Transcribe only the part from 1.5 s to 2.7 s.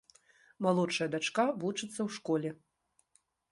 вучыцца ў школе.